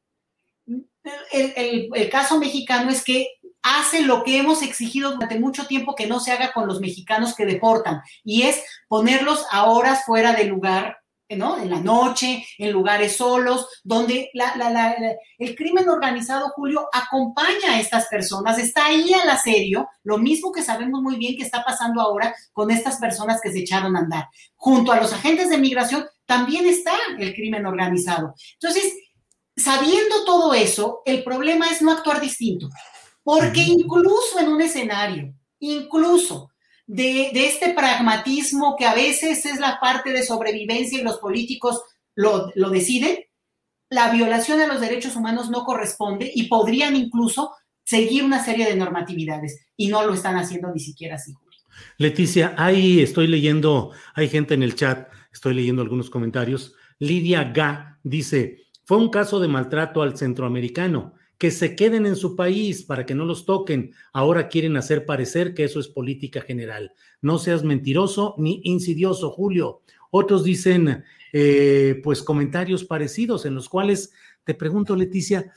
El, 1.31 1.53
el, 1.55 1.89
el, 1.93 2.09
caso 2.09 2.37
mexicano 2.39 2.89
es 2.89 3.03
que 3.03 3.27
hace 3.61 4.01
lo 4.01 4.23
que 4.23 4.37
hemos 4.37 4.61
exigido 4.61 5.11
durante 5.11 5.39
mucho 5.39 5.67
tiempo 5.67 5.95
que 5.95 6.07
no 6.07 6.19
se 6.19 6.31
haga 6.31 6.51
con 6.53 6.67
los 6.67 6.79
mexicanos 6.79 7.35
que 7.35 7.45
deportan, 7.45 8.01
y 8.23 8.43
es 8.43 8.63
ponerlos 8.87 9.45
a 9.51 9.65
horas 9.65 10.05
fuera 10.05 10.33
del 10.33 10.47
lugar 10.47 10.97
¿no? 11.35 11.57
En 11.57 11.69
la 11.69 11.79
noche, 11.79 12.45
en 12.57 12.71
lugares 12.71 13.17
solos, 13.17 13.67
donde 13.83 14.29
la, 14.33 14.55
la, 14.55 14.69
la, 14.69 14.95
el 15.37 15.55
crimen 15.55 15.89
organizado, 15.89 16.49
Julio, 16.55 16.87
acompaña 16.93 17.71
a 17.71 17.79
estas 17.79 18.07
personas, 18.07 18.57
está 18.57 18.85
ahí 18.85 19.13
al 19.13 19.29
asedio, 19.29 19.89
lo 20.03 20.17
mismo 20.17 20.51
que 20.51 20.63
sabemos 20.63 21.01
muy 21.01 21.17
bien 21.17 21.35
que 21.35 21.43
está 21.43 21.63
pasando 21.65 22.01
ahora 22.01 22.33
con 22.53 22.71
estas 22.71 22.97
personas 22.97 23.41
que 23.41 23.51
se 23.51 23.59
echaron 23.59 23.95
a 23.97 23.99
andar. 23.99 24.27
Junto 24.55 24.91
a 24.91 25.01
los 25.01 25.11
agentes 25.11 25.49
de 25.49 25.57
migración 25.57 26.05
también 26.25 26.65
está 26.65 26.93
el 27.17 27.33
crimen 27.33 27.65
organizado. 27.65 28.33
Entonces, 28.53 28.93
sabiendo 29.55 30.23
todo 30.23 30.53
eso, 30.53 31.01
el 31.05 31.23
problema 31.23 31.69
es 31.69 31.81
no 31.81 31.91
actuar 31.91 32.21
distinto, 32.21 32.69
porque 33.23 33.61
incluso 33.61 34.39
en 34.39 34.47
un 34.47 34.61
escenario, 34.61 35.33
incluso 35.59 36.51
de, 36.87 37.31
este 37.33 37.73
pragmatismo 37.73 38.75
que 38.77 38.85
a 38.85 38.95
veces 38.95 39.45
es 39.45 39.59
la 39.59 39.79
parte 39.79 40.11
de 40.11 40.23
sobrevivencia 40.23 40.99
y 40.99 41.03
los 41.03 41.17
políticos 41.17 41.81
lo, 42.15 42.51
lo 42.55 42.69
deciden, 42.69 43.17
la 43.89 44.11
violación 44.11 44.59
a 44.61 44.67
los 44.67 44.81
derechos 44.81 45.15
humanos 45.15 45.49
no 45.49 45.63
corresponde 45.63 46.31
y 46.33 46.47
podrían 46.47 46.95
incluso 46.95 47.51
seguir 47.83 48.23
una 48.23 48.43
serie 48.43 48.65
de 48.65 48.75
normatividades 48.75 49.65
y 49.77 49.87
no 49.87 50.05
lo 50.05 50.13
están 50.13 50.37
haciendo 50.37 50.73
ni 50.73 50.79
siquiera 50.79 51.15
así. 51.15 51.33
Leticia, 51.97 52.55
ahí 52.57 53.01
estoy 53.01 53.27
leyendo, 53.27 53.91
hay 54.15 54.29
gente 54.29 54.55
en 54.55 54.63
el 54.63 54.75
chat, 54.75 55.09
estoy 55.31 55.53
leyendo 55.53 55.81
algunos 55.81 56.09
comentarios. 56.09 56.73
Lidia 56.99 57.43
Ga 57.43 57.99
dice, 58.03 58.63
fue 58.83 58.97
un 58.97 59.09
caso 59.09 59.39
de 59.39 59.47
maltrato 59.47 60.01
al 60.01 60.17
centroamericano 60.17 61.13
que 61.37 61.51
se 61.51 61.75
queden 61.75 62.05
en 62.05 62.15
su 62.15 62.35
país 62.35 62.83
para 62.83 63.05
que 63.05 63.13
no 63.13 63.25
los 63.25 63.45
toquen. 63.45 63.93
Ahora 64.11 64.47
quieren 64.47 64.75
hacer 64.77 65.05
parecer 65.05 65.53
que 65.53 65.63
eso 65.63 65.79
es 65.79 65.87
política 65.87 66.41
general. 66.41 66.93
No 67.21 67.37
seas 67.37 67.63
mentiroso 67.63 68.35
ni 68.37 68.61
insidioso, 68.63 69.29
Julio. 69.29 69.81
Otros 70.09 70.43
dicen, 70.43 71.03
eh, 71.33 71.99
pues, 72.03 72.23
comentarios 72.23 72.83
parecidos 72.83 73.45
en 73.45 73.55
los 73.55 73.69
cuales 73.69 74.11
te 74.43 74.53
pregunto, 74.53 74.95
Leticia, 74.95 75.51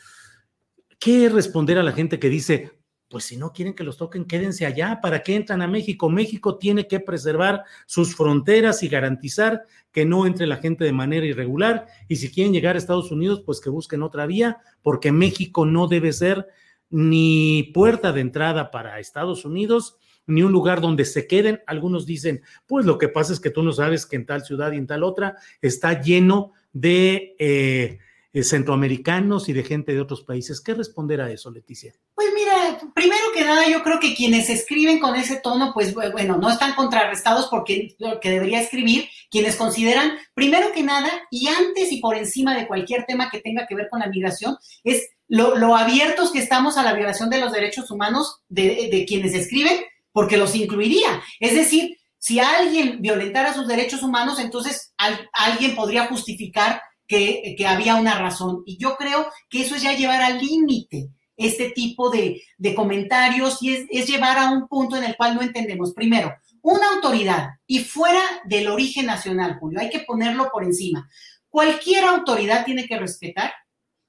¿qué 0.98 1.28
responder 1.28 1.78
a 1.78 1.82
la 1.82 1.92
gente 1.92 2.18
que 2.18 2.28
dice, 2.28 2.72
pues 3.10 3.24
si 3.24 3.36
no 3.36 3.52
quieren 3.52 3.74
que 3.74 3.82
los 3.82 3.96
toquen, 3.96 4.24
quédense 4.24 4.64
allá. 4.64 5.00
¿Para 5.02 5.24
qué 5.24 5.34
entran 5.34 5.62
a 5.62 5.66
México? 5.66 6.08
México 6.08 6.58
tiene 6.58 6.86
que 6.86 7.00
preservar 7.00 7.64
sus 7.84 8.14
fronteras 8.14 8.84
y 8.84 8.88
garantizar 8.88 9.64
que 9.90 10.06
no 10.06 10.26
entre 10.26 10.46
la 10.46 10.58
gente 10.58 10.84
de 10.84 10.92
manera 10.92 11.26
irregular. 11.26 11.86
Y 12.06 12.16
si 12.16 12.30
quieren 12.30 12.52
llegar 12.52 12.76
a 12.76 12.78
Estados 12.78 13.10
Unidos, 13.10 13.42
pues 13.44 13.60
que 13.60 13.68
busquen 13.68 14.04
otra 14.04 14.26
vía, 14.26 14.58
porque 14.80 15.10
México 15.10 15.66
no 15.66 15.88
debe 15.88 16.12
ser 16.12 16.46
ni 16.88 17.72
puerta 17.74 18.12
de 18.12 18.20
entrada 18.20 18.70
para 18.70 19.00
Estados 19.00 19.44
Unidos, 19.44 19.96
ni 20.28 20.44
un 20.44 20.52
lugar 20.52 20.80
donde 20.80 21.04
se 21.04 21.26
queden. 21.26 21.62
Algunos 21.66 22.06
dicen, 22.06 22.42
pues 22.68 22.86
lo 22.86 22.96
que 22.96 23.08
pasa 23.08 23.32
es 23.32 23.40
que 23.40 23.50
tú 23.50 23.64
no 23.64 23.72
sabes 23.72 24.06
que 24.06 24.14
en 24.14 24.26
tal 24.26 24.42
ciudad 24.42 24.70
y 24.70 24.76
en 24.76 24.86
tal 24.86 25.02
otra 25.02 25.34
está 25.60 26.00
lleno 26.00 26.52
de... 26.72 27.34
Eh, 27.40 27.98
eh, 28.32 28.44
centroamericanos 28.44 29.48
y 29.48 29.52
de 29.52 29.64
gente 29.64 29.92
de 29.92 30.00
otros 30.00 30.22
países. 30.22 30.60
¿Qué 30.60 30.72
responder 30.72 31.20
a 31.20 31.32
eso, 31.32 31.50
Leticia? 31.50 31.92
Pues 32.14 32.28
mira, 32.32 32.49
primero 32.94 33.24
que 33.34 33.44
nada, 33.44 33.68
yo 33.68 33.82
creo 33.82 34.00
que 34.00 34.14
quienes 34.14 34.50
escriben 34.50 34.98
con 34.98 35.16
ese 35.16 35.36
tono, 35.36 35.72
pues 35.72 35.94
bueno, 35.94 36.36
no 36.36 36.50
están 36.50 36.74
contrarrestados 36.74 37.48
porque 37.48 37.94
lo 37.98 38.20
que 38.20 38.30
debería 38.30 38.60
escribir, 38.60 39.08
quienes 39.30 39.56
consideran, 39.56 40.18
primero 40.34 40.72
que 40.72 40.82
nada, 40.82 41.10
y 41.30 41.48
antes 41.48 41.92
y 41.92 42.00
por 42.00 42.16
encima 42.16 42.56
de 42.56 42.66
cualquier 42.66 43.04
tema 43.06 43.30
que 43.30 43.40
tenga 43.40 43.66
que 43.66 43.74
ver 43.74 43.88
con 43.88 44.00
la 44.00 44.08
migración, 44.08 44.56
es 44.84 45.08
lo, 45.28 45.76
abiertos 45.76 46.32
que 46.32 46.40
estamos 46.40 46.76
a 46.76 46.82
la 46.82 46.92
violación 46.92 47.30
de 47.30 47.38
los 47.38 47.52
derechos 47.52 47.90
humanos 47.90 48.40
de, 48.48 49.04
quienes 49.06 49.34
escriben, 49.34 49.80
porque 50.12 50.36
los 50.36 50.54
incluiría. 50.54 51.22
Es 51.38 51.54
decir, 51.54 51.98
si 52.18 52.40
alguien 52.40 53.00
violentara 53.00 53.54
sus 53.54 53.68
derechos 53.68 54.02
humanos, 54.02 54.40
entonces 54.40 54.92
al, 54.98 55.30
alguien 55.32 55.76
podría 55.76 56.06
justificar 56.06 56.82
que, 57.06 57.54
que, 57.56 57.66
había 57.66 57.94
una 57.94 58.18
razón. 58.18 58.62
Y 58.66 58.76
yo 58.76 58.96
creo 58.96 59.30
que 59.48 59.62
eso 59.62 59.76
es 59.76 59.82
ya 59.82 59.96
llevar 59.96 60.20
al 60.20 60.38
límite 60.38 61.10
este 61.46 61.70
tipo 61.70 62.10
de, 62.10 62.42
de 62.58 62.74
comentarios 62.74 63.62
y 63.62 63.74
es, 63.74 63.86
es, 63.90 64.06
llevar 64.06 64.38
a 64.38 64.50
un 64.50 64.68
punto 64.68 64.96
en 64.96 65.04
el 65.04 65.16
cual 65.16 65.34
no 65.34 65.42
entendemos. 65.42 65.92
Primero, 65.92 66.34
una 66.62 66.90
autoridad 66.94 67.50
y 67.66 67.80
fuera 67.80 68.22
del 68.44 68.68
origen 68.68 69.06
nacional, 69.06 69.58
Julio, 69.58 69.80
hay 69.80 69.90
que 69.90 70.00
ponerlo 70.00 70.50
por 70.52 70.64
encima. 70.64 71.08
Cualquier 71.48 72.04
autoridad 72.04 72.64
tiene 72.64 72.86
que 72.86 72.98
respetar 72.98 73.52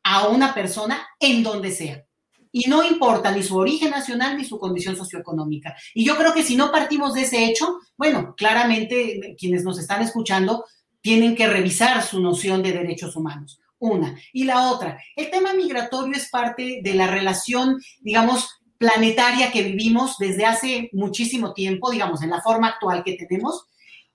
a 0.03 0.27
una 0.27 0.53
persona 0.53 1.07
en 1.19 1.43
donde 1.43 1.71
sea. 1.71 2.03
Y 2.51 2.69
no 2.69 2.83
importa 2.83 3.31
ni 3.31 3.43
su 3.43 3.57
origen 3.57 3.91
nacional 3.91 4.37
ni 4.37 4.43
su 4.43 4.59
condición 4.59 4.97
socioeconómica. 4.97 5.73
Y 5.93 6.03
yo 6.03 6.17
creo 6.17 6.33
que 6.33 6.43
si 6.43 6.57
no 6.57 6.71
partimos 6.71 7.13
de 7.13 7.21
ese 7.21 7.45
hecho, 7.45 7.77
bueno, 7.95 8.35
claramente 8.35 9.35
quienes 9.39 9.63
nos 9.63 9.79
están 9.79 10.01
escuchando 10.01 10.65
tienen 10.99 11.35
que 11.35 11.47
revisar 11.47 12.03
su 12.03 12.19
noción 12.19 12.61
de 12.61 12.73
derechos 12.73 13.15
humanos. 13.15 13.60
Una. 13.81 14.15
Y 14.31 14.43
la 14.43 14.69
otra, 14.69 14.99
el 15.15 15.31
tema 15.31 15.55
migratorio 15.55 16.15
es 16.15 16.29
parte 16.29 16.81
de 16.83 16.93
la 16.93 17.07
relación, 17.07 17.81
digamos, 17.99 18.61
planetaria 18.77 19.51
que 19.51 19.63
vivimos 19.63 20.17
desde 20.19 20.45
hace 20.45 20.89
muchísimo 20.93 21.53
tiempo, 21.53 21.89
digamos, 21.89 22.21
en 22.21 22.29
la 22.29 22.41
forma 22.41 22.67
actual 22.67 23.03
que 23.03 23.15
tenemos, 23.15 23.65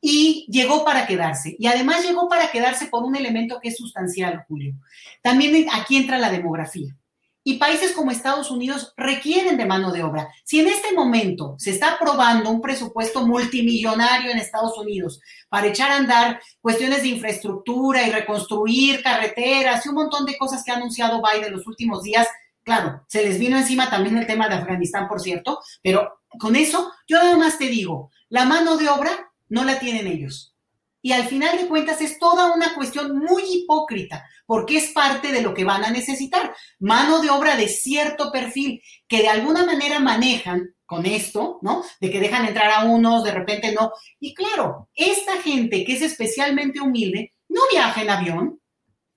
y 0.01 0.47
llegó 0.49 0.85
para 0.85 1.09
quedarse. 1.09 1.57
Y 1.59 1.67
además 1.67 2.07
llegó 2.07 2.29
para 2.29 2.53
quedarse 2.53 2.87
por 2.87 3.03
un 3.03 3.17
elemento 3.17 3.59
que 3.61 3.71
es 3.71 3.77
sustancial, 3.77 4.45
Julio. 4.47 4.75
También 5.21 5.67
aquí 5.73 5.97
entra 5.97 6.17
la 6.19 6.31
demografía. 6.31 6.97
Y 7.49 7.59
países 7.59 7.93
como 7.93 8.11
Estados 8.11 8.51
Unidos 8.51 8.93
requieren 8.97 9.57
de 9.57 9.67
mano 9.67 9.93
de 9.93 10.03
obra. 10.03 10.29
Si 10.43 10.59
en 10.59 10.67
este 10.67 10.93
momento 10.93 11.55
se 11.59 11.71
está 11.71 11.93
aprobando 11.93 12.51
un 12.51 12.61
presupuesto 12.61 13.25
multimillonario 13.25 14.33
en 14.33 14.39
Estados 14.39 14.77
Unidos 14.77 15.21
para 15.49 15.69
echar 15.69 15.93
a 15.93 15.97
andar 15.99 16.41
cuestiones 16.61 17.03
de 17.03 17.09
infraestructura 17.11 18.05
y 18.05 18.11
reconstruir 18.11 19.01
carreteras 19.01 19.87
y 19.87 19.91
un 19.91 19.95
montón 19.95 20.27
de 20.27 20.37
cosas 20.37 20.65
que 20.65 20.73
ha 20.73 20.75
anunciado 20.75 21.23
Biden 21.23 21.53
los 21.53 21.69
últimos 21.69 22.03
días, 22.03 22.27
claro, 22.65 23.05
se 23.07 23.23
les 23.23 23.39
vino 23.39 23.57
encima 23.57 23.89
también 23.89 24.19
el 24.19 24.27
tema 24.27 24.49
de 24.49 24.57
Afganistán, 24.57 25.07
por 25.07 25.21
cierto, 25.21 25.61
pero 25.85 26.19
con 26.41 26.57
eso 26.57 26.91
yo 27.07 27.19
nada 27.19 27.37
más 27.37 27.59
te 27.59 27.69
digo, 27.69 28.11
la 28.29 28.45
mano 28.45 28.77
de 28.77 28.89
obra 28.89 29.33
no 29.49 29.63
la 29.63 29.79
tienen 29.79 30.09
ellos. 30.09 30.56
Y 31.07 31.13
al 31.13 31.29
final 31.29 31.57
de 31.57 31.69
cuentas 31.69 32.01
es 32.01 32.19
toda 32.19 32.53
una 32.53 32.75
cuestión 32.75 33.17
muy 33.17 33.45
hipócrita, 33.45 34.29
porque 34.45 34.79
es 34.79 34.91
parte 34.91 35.31
de 35.31 35.41
lo 35.41 35.55
que 35.55 35.63
van 35.63 35.85
a 35.85 35.93
necesitar. 35.93 36.53
Mano 36.81 37.21
de 37.21 37.31
obra 37.31 37.55
de 37.55 37.69
cierto 37.69 38.33
perfil 38.33 38.83
que 39.07 39.23
de 39.23 39.29
alguna 39.29 39.65
manera 39.65 40.01
manejan 40.01 40.75
con 40.85 41.07
esto, 41.07 41.61
¿no? 41.63 41.85
De 42.01 42.11
que 42.11 42.19
dejan 42.19 42.45
entrar 42.45 42.73
a 42.73 42.87
unos, 42.87 43.23
de 43.23 43.31
repente 43.31 43.73
no. 43.73 43.93
Y 44.19 44.35
claro, 44.35 44.89
esta 44.97 45.41
gente 45.43 45.85
que 45.85 45.93
es 45.93 46.03
especialmente 46.03 46.81
humilde 46.81 47.31
no 47.49 47.61
viaja 47.71 48.03
en 48.03 48.11
avión. 48.11 48.61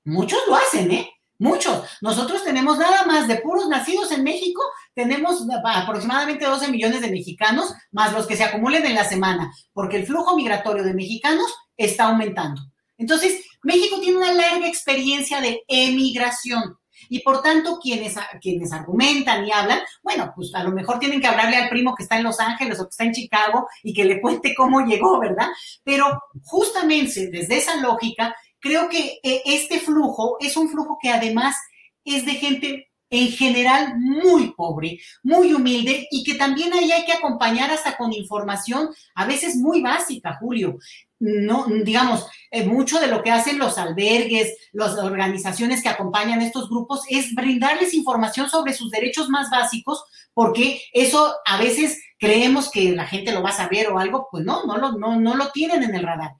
Muchos 0.06 0.42
lo 0.48 0.58
hacen, 0.58 0.92
¿eh? 0.92 1.10
Muchos. 1.40 1.90
Nosotros 2.02 2.44
tenemos 2.44 2.78
nada 2.78 3.04
más 3.08 3.28
de 3.28 3.38
puros 3.38 3.68
nacidos 3.68 4.12
en 4.12 4.24
México, 4.24 4.62
tenemos 4.94 5.44
aproximadamente 5.66 6.46
12 6.46 6.68
millones 6.68 7.02
de 7.02 7.10
mexicanos, 7.10 7.74
más 7.92 8.14
los 8.14 8.28
que 8.28 8.38
se 8.38 8.44
acumulen 8.44 8.86
en 8.86 8.94
la 8.94 9.06
semana, 9.06 9.52
porque 9.74 9.98
el 9.98 10.06
flujo 10.06 10.36
migratorio 10.36 10.84
de 10.84 10.94
mexicanos 10.94 11.52
está 11.80 12.06
aumentando. 12.06 12.62
Entonces, 12.98 13.44
México 13.64 14.00
tiene 14.00 14.18
una 14.18 14.34
larga 14.34 14.68
experiencia 14.68 15.42
de 15.42 15.64
emigración. 15.68 16.78
Y 17.08 17.20
por 17.22 17.42
tanto, 17.42 17.80
quienes, 17.82 18.16
quienes 18.42 18.74
argumentan 18.74 19.48
y 19.48 19.52
hablan, 19.52 19.80
bueno, 20.04 20.34
pues 20.36 20.54
a 20.54 20.64
lo 20.64 20.72
mejor 20.72 21.00
tienen 21.00 21.22
que 21.22 21.28
hablarle 21.28 21.56
al 21.56 21.70
primo 21.70 21.96
que 21.96 22.04
está 22.04 22.18
en 22.18 22.26
Los 22.26 22.40
Ángeles 22.40 22.80
o 22.80 22.84
que 22.84 22.90
está 22.90 23.06
en 23.06 23.14
Chicago 23.14 23.68
y 23.82 23.94
que 23.94 24.04
le 24.04 24.22
cuente 24.22 24.54
cómo 24.54 24.82
llegó, 24.86 25.18
¿verdad? 25.20 25.48
Pero 25.84 26.22
justamente 26.44 27.30
desde 27.32 27.58
esa 27.58 27.78
lógica, 27.78 28.36
creo 28.60 28.90
que 28.90 29.20
eh, 29.24 29.42
este 29.46 29.80
flujo 29.80 30.38
es 30.42 30.58
un 30.58 30.70
flujo 30.70 30.98
que 31.02 31.10
además 31.10 31.56
es 32.04 32.26
de 32.26 32.34
gente 32.34 32.92
en 33.10 33.30
general 33.30 33.98
muy 33.98 34.54
pobre, 34.54 35.00
muy 35.24 35.54
humilde 35.54 36.08
y 36.12 36.24
que 36.24 36.36
también 36.36 36.74
ahí 36.74 36.92
hay 36.92 37.06
que 37.06 37.14
acompañar 37.14 37.72
hasta 37.72 37.98
con 37.98 38.14
información 38.14 38.90
a 39.16 39.26
veces 39.26 39.56
muy 39.56 39.82
básica, 39.82 40.38
Julio 40.40 40.78
no, 41.20 41.66
digamos, 41.84 42.26
eh, 42.52 42.66
mucho 42.66 43.00
de 43.00 43.08
lo 43.08 43.22
que 43.22 43.32
hacen 43.32 43.60
los 43.60 43.78
albergues, 43.78 44.56
las 44.72 44.98
organizaciones 44.98 45.84
que 45.84 45.90
acompañan 45.90 46.42
estos 46.42 46.70
grupos 46.70 47.04
es 47.10 47.36
brindarles 47.36 47.94
información 47.94 48.50
sobre 48.50 48.74
sus 48.74 48.90
derechos 48.90 49.30
más 49.30 49.50
básicos, 49.50 50.04
porque 50.34 50.82
eso 50.94 51.36
a 51.46 51.58
veces 51.58 52.02
creemos 52.18 52.72
que 52.72 52.92
la 52.92 53.06
gente 53.06 53.32
lo 53.32 53.44
va 53.44 53.50
a 53.50 53.54
saber 53.54 53.90
o 53.90 54.00
algo, 54.00 54.28
pues 54.32 54.46
no, 54.46 54.64
no 54.66 54.78
lo, 54.78 54.94
no, 54.94 55.20
no 55.20 55.36
lo 55.36 55.52
tienen 55.52 55.84
en 55.84 55.96
el 55.96 56.04
radar. 56.04 56.32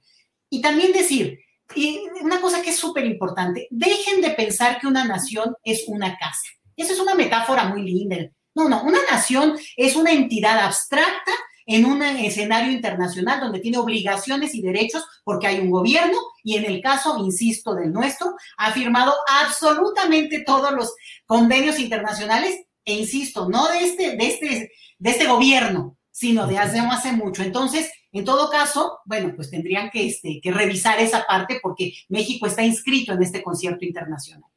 Y 0.48 0.60
también 0.60 0.92
decir, 0.92 1.38
y 1.74 2.00
una 2.22 2.40
cosa 2.40 2.62
que 2.62 2.70
es 2.70 2.76
súper 2.76 3.04
importante, 3.06 3.68
dejen 3.70 4.20
de 4.20 4.30
pensar 4.30 4.80
que 4.80 4.86
una 4.86 5.04
nación 5.04 5.54
es 5.62 5.84
una 5.86 6.16
casa. 6.18 6.42
Esa 6.76 6.92
es 6.94 6.98
una 7.00 7.14
metáfora 7.14 7.64
muy 7.64 7.82
linda. 7.82 8.16
No, 8.54 8.68
no, 8.68 8.82
una 8.82 8.98
nación 9.10 9.58
es 9.76 9.94
una 9.94 10.10
entidad 10.10 10.58
abstracta 10.58 11.32
en 11.70 11.84
un 11.84 12.02
escenario 12.02 12.72
internacional 12.72 13.38
donde 13.38 13.60
tiene 13.60 13.78
obligaciones 13.78 14.56
y 14.56 14.60
derechos 14.60 15.04
porque 15.22 15.46
hay 15.46 15.60
un 15.60 15.70
gobierno 15.70 16.18
y 16.42 16.56
en 16.56 16.64
el 16.64 16.82
caso, 16.82 17.18
insisto, 17.18 17.76
del 17.76 17.92
nuestro, 17.92 18.34
ha 18.56 18.72
firmado 18.72 19.14
absolutamente 19.40 20.42
todos 20.44 20.72
los 20.72 20.92
convenios 21.26 21.78
internacionales 21.78 22.58
e 22.84 22.94
insisto, 22.94 23.48
no 23.48 23.68
de 23.68 23.84
este, 23.84 24.16
de 24.16 24.26
este, 24.26 24.72
de 24.98 25.10
este 25.10 25.26
gobierno, 25.28 25.96
sino 26.10 26.48
de 26.48 26.58
hace, 26.58 26.80
hace 26.80 27.12
mucho. 27.12 27.44
Entonces, 27.44 27.88
en 28.10 28.24
todo 28.24 28.50
caso, 28.50 28.98
bueno, 29.04 29.32
pues 29.36 29.48
tendrían 29.48 29.90
que, 29.90 30.08
este, 30.08 30.40
que 30.42 30.50
revisar 30.50 30.98
esa 30.98 31.24
parte 31.24 31.60
porque 31.62 31.92
México 32.08 32.48
está 32.48 32.64
inscrito 32.64 33.12
en 33.12 33.22
este 33.22 33.44
concierto 33.44 33.84
internacional. 33.84 34.50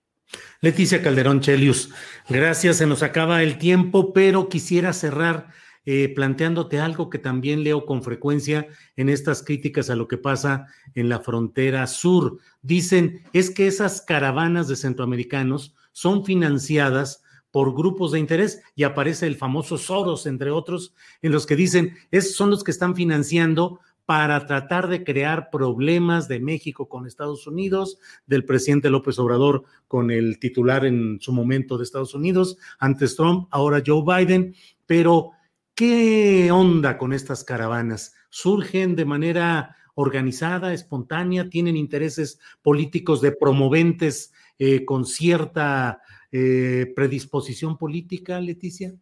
Leticia 0.61 1.03
Calderón 1.03 1.41
Chelius, 1.41 1.91
gracias, 2.27 2.77
se 2.77 2.87
nos 2.87 3.03
acaba 3.03 3.43
el 3.43 3.59
tiempo, 3.59 4.13
pero 4.13 4.49
quisiera 4.49 4.93
cerrar 4.93 5.53
eh, 5.85 6.13
planteándote 6.15 6.79
algo 6.79 7.09
que 7.09 7.19
también 7.19 7.63
leo 7.63 7.85
con 7.85 8.03
frecuencia 8.03 8.67
en 8.95 9.09
estas 9.09 9.43
críticas 9.43 9.89
a 9.89 9.95
lo 9.95 10.07
que 10.07 10.17
pasa 10.17 10.67
en 10.95 11.09
la 11.09 11.19
frontera 11.19 11.87
sur. 11.87 12.39
Dicen, 12.61 13.23
es 13.33 13.49
que 13.49 13.67
esas 13.67 14.01
caravanas 14.01 14.67
de 14.67 14.75
centroamericanos 14.75 15.75
son 15.91 16.25
financiadas 16.25 17.23
por 17.51 17.75
grupos 17.75 18.11
de 18.11 18.19
interés 18.19 18.63
y 18.75 18.83
aparece 18.83 19.27
el 19.27 19.35
famoso 19.35 19.77
Soros, 19.77 20.25
entre 20.25 20.49
otros, 20.49 20.95
en 21.21 21.31
los 21.31 21.45
que 21.45 21.55
dicen, 21.55 21.93
es, 22.09 22.35
son 22.35 22.49
los 22.49 22.63
que 22.63 22.71
están 22.71 22.95
financiando 22.95 23.79
para 24.05 24.45
tratar 24.45 24.87
de 24.89 25.03
crear 25.03 25.49
problemas 25.49 26.27
de 26.27 26.39
México 26.39 26.89
con 26.89 27.05
Estados 27.05 27.47
Unidos, 27.47 27.99
del 28.25 28.43
presidente 28.43 28.89
López 28.89 29.17
Obrador 29.19 29.63
con 29.87 30.11
el 30.11 30.39
titular 30.39 30.85
en 30.85 31.19
su 31.21 31.31
momento 31.31 31.77
de 31.77 31.83
Estados 31.83 32.13
Unidos, 32.13 32.57
antes 32.79 33.15
Trump, 33.15 33.47
ahora 33.51 33.83
Joe 33.85 34.03
Biden, 34.03 34.55
pero 34.85 35.31
¿Qué 35.75 36.51
onda 36.51 36.99
con 36.99 37.13
estas 37.13 37.43
caravanas? 37.43 38.13
¿Surgen 38.29 38.95
de 38.95 39.05
manera 39.05 39.75
organizada, 39.95 40.71
espontánea? 40.71 41.49
¿Tienen 41.49 41.77
intereses 41.77 42.39
políticos 42.61 43.21
de 43.21 43.31
promoventes 43.31 44.31
eh, 44.59 44.85
con 44.85 45.05
cierta 45.05 45.99
eh, 46.31 46.93
predisposición 46.95 47.77
política, 47.77 48.39
Leticia? 48.39 48.93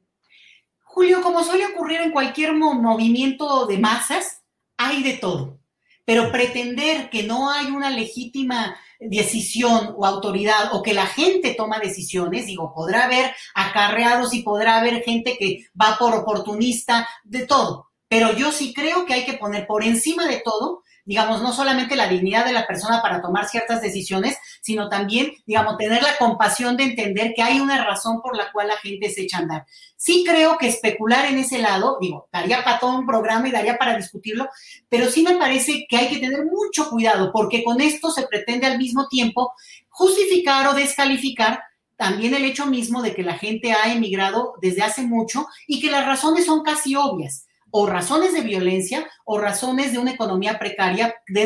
Julio, 0.83 1.21
como 1.21 1.43
suele 1.43 1.65
ocurrir 1.67 2.01
en 2.01 2.11
cualquier 2.11 2.53
movimiento 2.53 3.65
de 3.67 3.77
masas, 3.77 4.43
hay 4.77 5.03
de 5.03 5.13
todo. 5.13 5.60
Pero 6.05 6.31
pretender 6.31 7.09
que 7.09 7.23
no 7.23 7.51
hay 7.51 7.67
una 7.67 7.89
legítima 7.89 8.77
decisión 8.99 9.93
o 9.97 10.05
autoridad 10.05 10.73
o 10.73 10.81
que 10.81 10.93
la 10.93 11.05
gente 11.05 11.53
toma 11.55 11.79
decisiones, 11.79 12.45
digo, 12.45 12.73
podrá 12.73 13.05
haber 13.05 13.33
acarreados 13.55 14.33
y 14.33 14.43
podrá 14.43 14.77
haber 14.77 15.03
gente 15.03 15.37
que 15.37 15.65
va 15.79 15.97
por 15.97 16.13
oportunista, 16.13 17.07
de 17.23 17.45
todo. 17.45 17.89
Pero 18.07 18.33
yo 18.33 18.51
sí 18.51 18.73
creo 18.73 19.05
que 19.05 19.13
hay 19.13 19.25
que 19.25 19.33
poner 19.33 19.65
por 19.65 19.83
encima 19.83 20.27
de 20.27 20.41
todo 20.43 20.83
digamos, 21.05 21.41
no 21.41 21.53
solamente 21.53 21.95
la 21.95 22.07
dignidad 22.07 22.45
de 22.45 22.53
la 22.53 22.67
persona 22.67 23.01
para 23.01 23.21
tomar 23.21 23.47
ciertas 23.47 23.81
decisiones, 23.81 24.37
sino 24.61 24.89
también, 24.89 25.33
digamos, 25.45 25.77
tener 25.77 26.01
la 26.01 26.17
compasión 26.17 26.77
de 26.77 26.83
entender 26.83 27.33
que 27.35 27.41
hay 27.41 27.59
una 27.59 27.83
razón 27.83 28.21
por 28.21 28.35
la 28.35 28.51
cual 28.51 28.67
la 28.67 28.77
gente 28.77 29.09
se 29.09 29.21
echa 29.21 29.37
a 29.37 29.41
andar. 29.41 29.65
Sí 29.97 30.23
creo 30.27 30.57
que 30.57 30.67
especular 30.67 31.25
en 31.25 31.37
ese 31.37 31.59
lado, 31.59 31.97
digo, 32.01 32.27
daría 32.31 32.63
para 32.63 32.79
todo 32.79 32.97
un 32.97 33.05
programa 33.05 33.47
y 33.47 33.51
daría 33.51 33.77
para 33.77 33.95
discutirlo, 33.95 34.49
pero 34.89 35.09
sí 35.09 35.23
me 35.23 35.37
parece 35.37 35.85
que 35.89 35.97
hay 35.97 36.09
que 36.09 36.19
tener 36.19 36.45
mucho 36.45 36.89
cuidado 36.89 37.31
porque 37.31 37.63
con 37.63 37.81
esto 37.81 38.11
se 38.11 38.27
pretende 38.27 38.67
al 38.67 38.77
mismo 38.77 39.07
tiempo 39.07 39.53
justificar 39.89 40.67
o 40.67 40.73
descalificar 40.73 41.63
también 41.97 42.33
el 42.33 42.45
hecho 42.45 42.65
mismo 42.65 43.03
de 43.03 43.13
que 43.13 43.21
la 43.21 43.37
gente 43.37 43.73
ha 43.73 43.93
emigrado 43.93 44.55
desde 44.59 44.81
hace 44.81 45.03
mucho 45.03 45.45
y 45.67 45.79
que 45.79 45.91
las 45.91 46.05
razones 46.05 46.45
son 46.45 46.63
casi 46.63 46.95
obvias 46.95 47.45
o 47.71 47.87
razones 47.87 48.33
de 48.33 48.41
violencia 48.41 49.07
o 49.25 49.39
razones 49.39 49.93
de 49.93 49.97
una 49.97 50.11
economía 50.11 50.59
precaria 50.59 51.15
que 51.25 51.43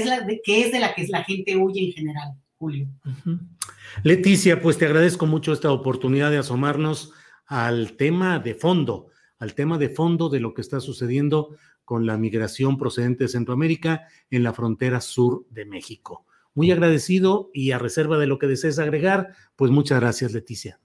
es 0.62 0.72
de 0.72 0.80
la 0.80 0.94
que 0.94 1.08
la 1.08 1.24
gente 1.24 1.56
huye 1.56 1.86
en 1.86 1.92
general, 1.94 2.34
Julio. 2.58 2.88
Leticia, 4.04 4.62
pues 4.62 4.78
te 4.78 4.86
agradezco 4.86 5.26
mucho 5.26 5.54
esta 5.54 5.72
oportunidad 5.72 6.32
de 6.32 6.40
asomarnos 6.40 7.14
al 7.46 7.94
tema 7.94 8.40
de 8.40 8.56
fondo, 8.56 9.08
al 9.38 9.54
tema 9.54 9.78
de 9.78 9.90
fondo 9.90 10.30
de 10.30 10.40
lo 10.40 10.54
que 10.54 10.62
está 10.62 10.80
sucediendo 10.80 11.56
con 11.84 12.06
la 12.06 12.18
migración 12.18 12.78
procedente 12.78 13.26
de 13.26 13.30
Centroamérica 13.30 14.08
en 14.32 14.44
la 14.44 14.54
frontera 14.54 15.02
sur 15.02 15.46
de 15.52 15.66
México. 15.66 16.26
Muy 16.56 16.72
agradecido 16.72 17.52
y 17.54 17.72
a 17.72 17.78
reserva 17.78 18.18
de 18.18 18.28
lo 18.28 18.40
que 18.40 18.48
desees 18.48 18.80
agregar, 18.80 19.36
pues 19.56 19.72
muchas 19.72 20.00
gracias, 20.00 20.34
Leticia 20.34 20.80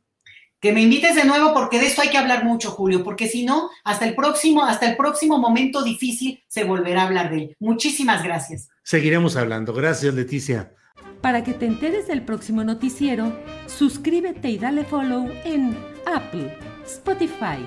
que 0.61 0.73
me 0.73 0.83
invites 0.83 1.17
de 1.17 1.25
nuevo 1.25 1.55
porque 1.55 1.79
de 1.79 1.87
esto 1.87 2.03
hay 2.03 2.11
que 2.11 2.19
hablar 2.19 2.45
mucho, 2.45 2.71
Julio, 2.71 3.03
porque 3.03 3.29
si 3.29 3.45
no, 3.45 3.71
hasta 3.83 4.07
el 4.07 4.15
próximo, 4.15 4.65
hasta 4.65 4.89
el 4.89 4.97
próximo 4.97 5.39
momento 5.39 5.83
difícil 5.83 6.43
se 6.49 6.65
volverá 6.65 7.03
a 7.03 7.07
hablar 7.07 7.31
de 7.31 7.37
él. 7.37 7.57
Muchísimas 7.59 8.23
gracias. 8.23 8.69
Seguiremos 8.83 9.37
hablando. 9.37 9.73
Gracias, 9.73 10.15
Leticia. 10.15 10.75
Para 11.23 11.45
que 11.45 11.53
te 11.53 11.67
enteres 11.67 12.07
del 12.09 12.23
próximo 12.23 12.65
noticiero, 12.65 13.33
suscríbete 13.67 14.51
y 14.51 14.59
dale 14.59 14.85
follow 14.85 15.31
en 15.45 15.77
Apple, 16.07 16.57
Spotify, 16.87 17.59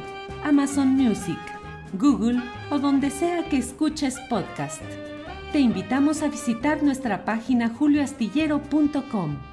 Amazon 0.43 0.89
Music, 0.89 1.39
Google 1.93 2.41
o 2.71 2.79
donde 2.79 3.09
sea 3.09 3.47
que 3.49 3.57
escuches 3.57 4.19
podcast. 4.29 4.81
Te 5.51 5.59
invitamos 5.59 6.23
a 6.23 6.29
visitar 6.29 6.81
nuestra 6.81 7.25
página 7.25 7.69
julioastillero.com. 7.69 9.52